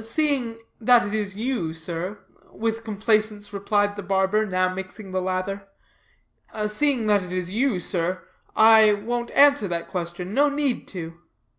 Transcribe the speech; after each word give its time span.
"Seeing 0.00 0.58
that 0.80 1.06
it 1.06 1.12
is 1.12 1.36
you, 1.36 1.74
sir," 1.74 2.18
with 2.50 2.82
complaisance 2.82 3.52
replied 3.52 3.94
the 3.94 4.02
barber, 4.02 4.46
now 4.46 4.72
mixing 4.72 5.10
the 5.10 5.20
lather, 5.20 5.68
"seeing 6.66 7.08
that 7.08 7.22
it 7.22 7.30
is 7.34 7.50
you 7.50 7.78
sir, 7.78 8.22
I 8.56 8.94
won't 8.94 9.30
answer 9.32 9.68
that 9.68 9.88
question. 9.88 10.32
No 10.32 10.48
need 10.48 10.88
to." 10.88 11.20